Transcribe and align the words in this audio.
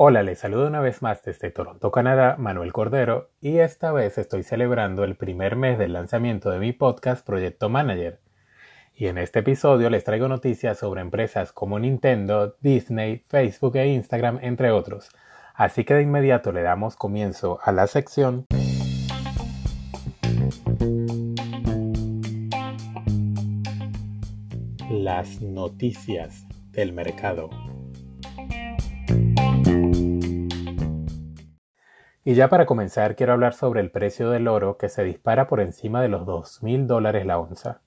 Hola, 0.00 0.22
les 0.22 0.38
saludo 0.38 0.68
una 0.68 0.80
vez 0.80 1.02
más 1.02 1.24
desde 1.24 1.50
Toronto, 1.50 1.90
Canadá, 1.90 2.36
Manuel 2.38 2.72
Cordero, 2.72 3.30
y 3.40 3.58
esta 3.58 3.90
vez 3.90 4.16
estoy 4.16 4.44
celebrando 4.44 5.02
el 5.02 5.16
primer 5.16 5.56
mes 5.56 5.76
del 5.76 5.92
lanzamiento 5.92 6.50
de 6.52 6.60
mi 6.60 6.72
podcast 6.72 7.26
Proyecto 7.26 7.68
Manager. 7.68 8.20
Y 8.94 9.08
en 9.08 9.18
este 9.18 9.40
episodio 9.40 9.90
les 9.90 10.04
traigo 10.04 10.28
noticias 10.28 10.78
sobre 10.78 11.00
empresas 11.00 11.50
como 11.52 11.80
Nintendo, 11.80 12.54
Disney, 12.60 13.24
Facebook 13.26 13.74
e 13.74 13.88
Instagram, 13.88 14.38
entre 14.40 14.70
otros. 14.70 15.10
Así 15.52 15.82
que 15.82 15.94
de 15.94 16.02
inmediato 16.02 16.52
le 16.52 16.62
damos 16.62 16.94
comienzo 16.94 17.58
a 17.64 17.72
la 17.72 17.88
sección 17.88 18.46
Las 24.88 25.40
noticias 25.40 26.46
del 26.70 26.92
mercado. 26.92 27.50
Y 32.28 32.34
ya 32.34 32.50
para 32.50 32.66
comenzar 32.66 33.16
quiero 33.16 33.32
hablar 33.32 33.54
sobre 33.54 33.80
el 33.80 33.90
precio 33.90 34.28
del 34.28 34.48
oro 34.48 34.76
que 34.76 34.90
se 34.90 35.02
dispara 35.02 35.46
por 35.46 35.60
encima 35.60 36.02
de 36.02 36.10
los 36.10 36.26
2.000 36.26 36.84
dólares 36.84 37.24
la 37.24 37.38
onza. 37.38 37.80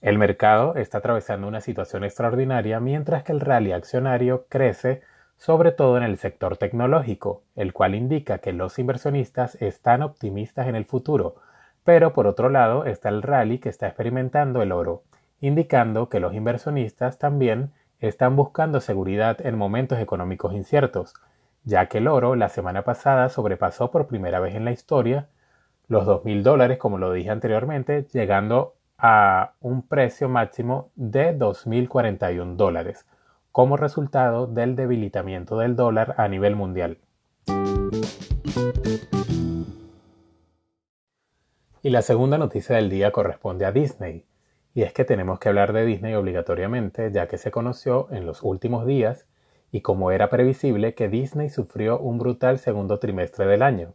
El 0.00 0.18
mercado 0.18 0.74
está 0.74 0.98
atravesando 0.98 1.46
una 1.46 1.60
situación 1.60 2.02
extraordinaria 2.02 2.80
mientras 2.80 3.22
que 3.22 3.30
el 3.30 3.38
rally 3.38 3.70
accionario 3.70 4.46
crece 4.48 5.02
sobre 5.36 5.70
todo 5.70 5.96
en 5.96 6.02
el 6.02 6.18
sector 6.18 6.56
tecnológico, 6.56 7.44
el 7.54 7.72
cual 7.72 7.94
indica 7.94 8.38
que 8.38 8.52
los 8.52 8.80
inversionistas 8.80 9.54
están 9.62 10.02
optimistas 10.02 10.66
en 10.66 10.74
el 10.74 10.84
futuro, 10.84 11.36
pero 11.84 12.12
por 12.12 12.26
otro 12.26 12.48
lado 12.48 12.84
está 12.84 13.10
el 13.10 13.22
rally 13.22 13.60
que 13.60 13.68
está 13.68 13.86
experimentando 13.86 14.60
el 14.60 14.72
oro, 14.72 15.04
indicando 15.40 16.08
que 16.08 16.18
los 16.18 16.34
inversionistas 16.34 17.18
también 17.18 17.70
están 18.00 18.34
buscando 18.34 18.80
seguridad 18.80 19.46
en 19.46 19.56
momentos 19.56 20.00
económicos 20.00 20.52
inciertos, 20.52 21.14
ya 21.64 21.86
que 21.86 21.98
el 21.98 22.08
oro 22.08 22.34
la 22.34 22.48
semana 22.48 22.82
pasada 22.82 23.28
sobrepasó 23.28 23.90
por 23.90 24.06
primera 24.06 24.40
vez 24.40 24.54
en 24.54 24.64
la 24.64 24.72
historia 24.72 25.28
los 25.88 26.06
2.000 26.06 26.42
dólares, 26.42 26.78
como 26.78 26.98
lo 26.98 27.12
dije 27.12 27.30
anteriormente, 27.30 28.06
llegando 28.12 28.76
a 28.98 29.54
un 29.60 29.86
precio 29.86 30.28
máximo 30.28 30.90
de 30.96 31.36
2.041 31.38 32.56
dólares, 32.56 33.06
como 33.52 33.76
resultado 33.76 34.46
del 34.46 34.76
debilitamiento 34.76 35.58
del 35.58 35.76
dólar 35.76 36.14
a 36.18 36.28
nivel 36.28 36.56
mundial. 36.56 36.98
Y 41.82 41.90
la 41.90 42.02
segunda 42.02 42.38
noticia 42.38 42.76
del 42.76 42.90
día 42.90 43.12
corresponde 43.12 43.64
a 43.64 43.72
Disney, 43.72 44.26
y 44.74 44.82
es 44.82 44.92
que 44.92 45.04
tenemos 45.04 45.38
que 45.38 45.48
hablar 45.48 45.72
de 45.72 45.86
Disney 45.86 46.14
obligatoriamente, 46.14 47.10
ya 47.10 47.28
que 47.28 47.38
se 47.38 47.50
conoció 47.50 48.08
en 48.10 48.26
los 48.26 48.42
últimos 48.42 48.84
días 48.84 49.26
y 49.70 49.82
como 49.82 50.10
era 50.10 50.30
previsible 50.30 50.94
que 50.94 51.08
Disney 51.08 51.50
sufrió 51.50 51.98
un 51.98 52.18
brutal 52.18 52.58
segundo 52.58 52.98
trimestre 52.98 53.46
del 53.46 53.62
año, 53.62 53.94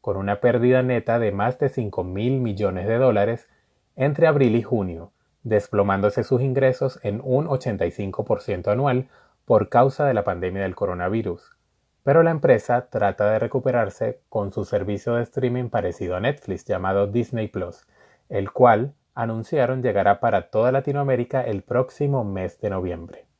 con 0.00 0.16
una 0.16 0.40
pérdida 0.40 0.82
neta 0.82 1.18
de 1.18 1.32
más 1.32 1.58
de 1.58 1.68
5 1.68 2.02
mil 2.04 2.40
millones 2.40 2.88
de 2.88 2.98
dólares 2.98 3.48
entre 3.94 4.26
abril 4.26 4.56
y 4.56 4.62
junio, 4.62 5.12
desplomándose 5.44 6.24
sus 6.24 6.42
ingresos 6.42 6.98
en 7.02 7.20
un 7.22 7.46
85% 7.46 8.68
anual 8.68 9.08
por 9.44 9.68
causa 9.68 10.06
de 10.06 10.14
la 10.14 10.24
pandemia 10.24 10.62
del 10.62 10.74
coronavirus. 10.74 11.56
Pero 12.04 12.22
la 12.22 12.32
empresa 12.32 12.88
trata 12.90 13.30
de 13.30 13.38
recuperarse 13.38 14.20
con 14.28 14.52
su 14.52 14.64
servicio 14.64 15.14
de 15.14 15.22
streaming 15.22 15.68
parecido 15.68 16.16
a 16.16 16.20
Netflix 16.20 16.64
llamado 16.64 17.06
Disney 17.06 17.48
Plus, 17.48 17.86
el 18.28 18.50
cual 18.50 18.94
anunciaron 19.14 19.82
llegará 19.82 20.18
para 20.18 20.50
toda 20.50 20.72
Latinoamérica 20.72 21.42
el 21.42 21.62
próximo 21.62 22.24
mes 22.24 22.60
de 22.60 22.70
noviembre. 22.70 23.31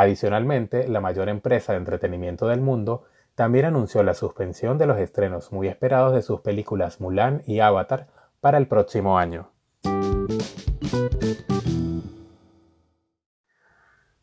Adicionalmente, 0.00 0.86
la 0.86 1.00
mayor 1.00 1.28
empresa 1.28 1.72
de 1.72 1.78
entretenimiento 1.78 2.46
del 2.46 2.60
mundo 2.60 3.02
también 3.34 3.64
anunció 3.64 4.04
la 4.04 4.14
suspensión 4.14 4.78
de 4.78 4.86
los 4.86 4.96
estrenos 4.96 5.50
muy 5.50 5.66
esperados 5.66 6.14
de 6.14 6.22
sus 6.22 6.40
películas 6.40 7.00
Mulan 7.00 7.42
y 7.46 7.58
Avatar 7.58 8.06
para 8.40 8.58
el 8.58 8.68
próximo 8.68 9.18
año. 9.18 9.50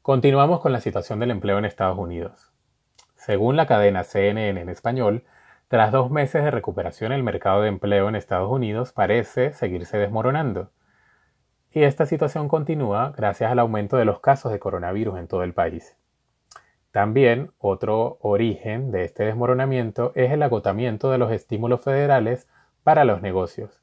Continuamos 0.01 0.61
con 0.61 0.71
la 0.71 0.79
situación 0.79 1.19
del 1.19 1.31
empleo 1.31 1.57
en 1.57 1.65
Estados 1.65 1.97
Unidos. 1.97 2.53
Según 3.17 3.57
la 3.57 3.67
cadena 3.67 4.05
CNN 4.05 4.61
en 4.61 4.69
español, 4.69 5.25
tras 5.67 5.91
dos 5.91 6.09
meses 6.09 6.45
de 6.45 6.51
recuperación 6.51 7.11
el 7.11 7.21
mercado 7.21 7.63
de 7.63 7.67
empleo 7.67 8.07
en 8.07 8.15
Estados 8.15 8.49
Unidos 8.49 8.93
parece 8.93 9.51
seguirse 9.51 9.97
desmoronando 9.97 10.71
y 11.75 11.83
esta 11.83 12.05
situación 12.05 12.47
continúa 12.47 13.13
gracias 13.17 13.51
al 13.51 13.59
aumento 13.59 13.97
de 13.97 14.05
los 14.05 14.21
casos 14.21 14.53
de 14.53 14.59
coronavirus 14.59 15.19
en 15.19 15.27
todo 15.27 15.43
el 15.43 15.53
país. 15.53 15.97
También 16.91 17.51
otro 17.57 18.17
origen 18.21 18.91
de 18.91 19.03
este 19.03 19.25
desmoronamiento 19.25 20.13
es 20.15 20.31
el 20.31 20.41
agotamiento 20.41 21.11
de 21.11 21.17
los 21.17 21.33
estímulos 21.33 21.81
federales 21.81 22.47
para 22.83 23.03
los 23.03 23.21
negocios. 23.21 23.81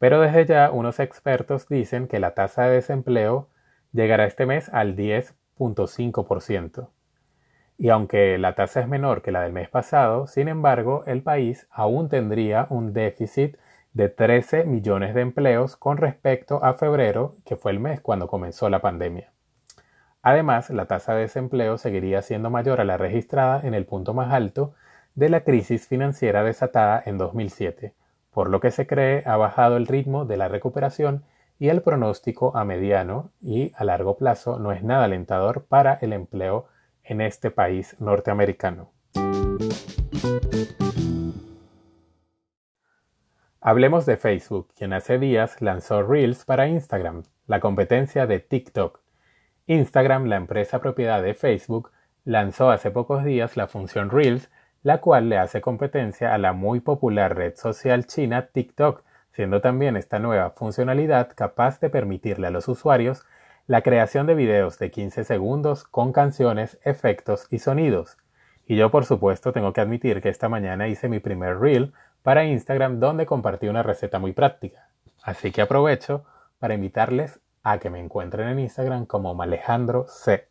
Pero 0.00 0.20
desde 0.20 0.44
ya 0.44 0.72
unos 0.72 0.98
expertos 0.98 1.68
dicen 1.68 2.08
que 2.08 2.18
la 2.18 2.34
tasa 2.34 2.64
de 2.64 2.74
desempleo 2.74 3.48
llegará 3.92 4.24
este 4.24 4.44
mes 4.44 4.68
al 4.68 4.96
10.5%. 4.96 6.88
Y 7.78 7.90
aunque 7.90 8.38
la 8.38 8.56
tasa 8.56 8.80
es 8.80 8.88
menor 8.88 9.22
que 9.22 9.30
la 9.30 9.42
del 9.42 9.52
mes 9.52 9.68
pasado, 9.68 10.26
sin 10.26 10.48
embargo, 10.48 11.04
el 11.06 11.22
país 11.22 11.68
aún 11.70 12.08
tendría 12.08 12.66
un 12.70 12.92
déficit 12.92 13.56
de 13.92 14.08
13 14.08 14.64
millones 14.64 15.14
de 15.14 15.20
empleos 15.20 15.76
con 15.76 15.96
respecto 15.96 16.62
a 16.64 16.74
febrero, 16.74 17.36
que 17.44 17.56
fue 17.56 17.72
el 17.72 17.80
mes 17.80 18.00
cuando 18.00 18.28
comenzó 18.28 18.68
la 18.68 18.80
pandemia. 18.80 19.32
Además, 20.22 20.70
la 20.70 20.86
tasa 20.86 21.14
de 21.14 21.22
desempleo 21.22 21.78
seguiría 21.78 22.22
siendo 22.22 22.50
mayor 22.50 22.80
a 22.80 22.84
la 22.84 22.96
registrada 22.96 23.60
en 23.66 23.74
el 23.74 23.86
punto 23.86 24.14
más 24.14 24.32
alto 24.32 24.74
de 25.14 25.28
la 25.28 25.42
crisis 25.42 25.86
financiera 25.86 26.44
desatada 26.44 27.02
en 27.04 27.18
2007, 27.18 27.94
por 28.30 28.48
lo 28.48 28.60
que 28.60 28.70
se 28.70 28.86
cree 28.86 29.22
ha 29.26 29.36
bajado 29.36 29.76
el 29.76 29.86
ritmo 29.86 30.24
de 30.24 30.36
la 30.36 30.48
recuperación 30.48 31.24
y 31.58 31.68
el 31.68 31.82
pronóstico 31.82 32.56
a 32.56 32.64
mediano 32.64 33.30
y 33.40 33.72
a 33.76 33.84
largo 33.84 34.16
plazo 34.16 34.58
no 34.58 34.72
es 34.72 34.82
nada 34.82 35.04
alentador 35.04 35.64
para 35.64 35.94
el 36.00 36.12
empleo 36.12 36.66
en 37.04 37.20
este 37.20 37.50
país 37.50 37.96
norteamericano. 37.98 38.92
Hablemos 43.62 44.06
de 44.06 44.16
Facebook, 44.16 44.68
quien 44.74 44.94
hace 44.94 45.18
días 45.18 45.60
lanzó 45.60 46.02
Reels 46.02 46.46
para 46.46 46.66
Instagram, 46.66 47.24
la 47.46 47.60
competencia 47.60 48.26
de 48.26 48.38
TikTok. 48.40 49.00
Instagram, 49.66 50.24
la 50.28 50.36
empresa 50.36 50.80
propiedad 50.80 51.22
de 51.22 51.34
Facebook, 51.34 51.90
lanzó 52.24 52.70
hace 52.70 52.90
pocos 52.90 53.22
días 53.22 53.58
la 53.58 53.66
función 53.66 54.08
Reels, 54.08 54.50
la 54.82 55.02
cual 55.02 55.28
le 55.28 55.36
hace 55.36 55.60
competencia 55.60 56.32
a 56.32 56.38
la 56.38 56.54
muy 56.54 56.80
popular 56.80 57.36
red 57.36 57.54
social 57.54 58.06
china 58.06 58.46
TikTok, 58.46 59.02
siendo 59.32 59.60
también 59.60 59.98
esta 59.98 60.18
nueva 60.18 60.52
funcionalidad 60.52 61.28
capaz 61.34 61.80
de 61.80 61.90
permitirle 61.90 62.46
a 62.46 62.50
los 62.50 62.66
usuarios 62.66 63.26
la 63.66 63.82
creación 63.82 64.26
de 64.26 64.36
videos 64.36 64.78
de 64.78 64.90
15 64.90 65.24
segundos 65.24 65.84
con 65.84 66.14
canciones, 66.14 66.80
efectos 66.82 67.46
y 67.50 67.58
sonidos. 67.58 68.16
Y 68.66 68.76
yo 68.76 68.90
por 68.90 69.04
supuesto 69.04 69.52
tengo 69.52 69.74
que 69.74 69.82
admitir 69.82 70.22
que 70.22 70.30
esta 70.30 70.48
mañana 70.48 70.88
hice 70.88 71.10
mi 71.10 71.20
primer 71.20 71.58
reel 71.58 71.92
para 72.22 72.44
Instagram 72.44 73.00
donde 73.00 73.26
compartí 73.26 73.68
una 73.68 73.82
receta 73.82 74.18
muy 74.18 74.32
práctica. 74.32 74.88
Así 75.22 75.52
que 75.52 75.62
aprovecho 75.62 76.24
para 76.58 76.74
invitarles 76.74 77.40
a 77.62 77.78
que 77.78 77.90
me 77.90 78.00
encuentren 78.00 78.48
en 78.48 78.58
Instagram 78.60 79.06
como 79.06 79.34
Malejandro 79.34 80.06
C. 80.08 80.48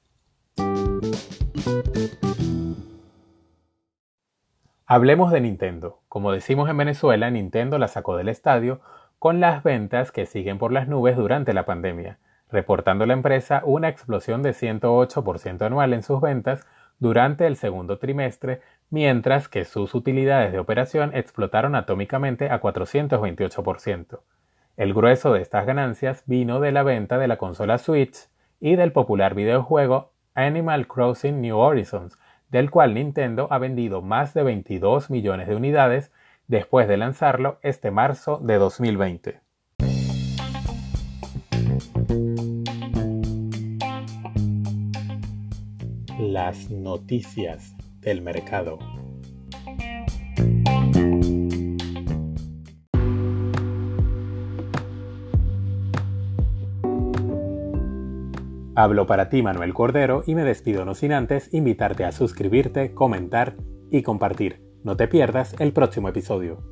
Hablemos 4.85 5.31
de 5.31 5.41
Nintendo. 5.41 6.01
Como 6.07 6.31
decimos 6.31 6.69
en 6.69 6.77
Venezuela, 6.77 7.29
Nintendo 7.29 7.77
la 7.77 7.87
sacó 7.87 8.17
del 8.17 8.29
estadio 8.29 8.81
con 9.19 9.39
las 9.39 9.61
ventas 9.63 10.11
que 10.11 10.25
siguen 10.25 10.57
por 10.57 10.71
las 10.71 10.87
nubes 10.87 11.15
durante 11.15 11.53
la 11.53 11.65
pandemia, 11.65 12.17
reportando 12.49 13.05
la 13.05 13.13
empresa 13.13 13.61
una 13.65 13.89
explosión 13.89 14.41
de 14.41 14.51
108% 14.51 15.61
anual 15.61 15.93
en 15.93 16.01
sus 16.01 16.21
ventas 16.21 16.65
durante 16.99 17.47
el 17.47 17.55
segundo 17.55 17.97
trimestre, 17.97 18.61
mientras 18.89 19.47
que 19.47 19.65
sus 19.65 19.95
utilidades 19.95 20.51
de 20.51 20.59
operación 20.59 21.15
explotaron 21.15 21.75
atómicamente 21.75 22.49
a 22.49 22.61
428%. 22.61 24.19
El 24.77 24.93
grueso 24.93 25.33
de 25.33 25.41
estas 25.41 25.65
ganancias 25.65 26.23
vino 26.25 26.59
de 26.59 26.71
la 26.71 26.83
venta 26.83 27.17
de 27.17 27.27
la 27.27 27.37
consola 27.37 27.77
Switch 27.77 28.29
y 28.59 28.75
del 28.75 28.91
popular 28.91 29.35
videojuego 29.35 30.11
Animal 30.35 30.87
Crossing 30.87 31.41
New 31.41 31.57
Horizons, 31.57 32.17
del 32.49 32.71
cual 32.71 32.93
Nintendo 32.93 33.47
ha 33.51 33.57
vendido 33.57 34.01
más 34.01 34.33
de 34.33 34.43
22 34.43 35.09
millones 35.09 35.47
de 35.47 35.55
unidades 35.55 36.11
después 36.47 36.87
de 36.87 36.97
lanzarlo 36.97 37.59
este 37.61 37.91
marzo 37.91 38.39
de 38.41 38.55
2020. 38.55 39.48
Las 46.33 46.69
noticias 46.69 47.75
del 48.01 48.21
mercado. 48.21 48.77
Hablo 58.75 59.07
para 59.07 59.29
ti 59.29 59.41
Manuel 59.41 59.73
Cordero 59.73 60.23
y 60.25 60.35
me 60.35 60.43
despido 60.43 60.85
no 60.85 60.93
sin 60.93 61.11
antes 61.11 61.53
invitarte 61.53 62.05
a 62.05 62.11
suscribirte, 62.11 62.93
comentar 62.93 63.57
y 63.91 64.03
compartir. 64.03 64.61
No 64.83 64.95
te 64.95 65.07
pierdas 65.07 65.55
el 65.59 65.73
próximo 65.73 66.09
episodio. 66.09 66.63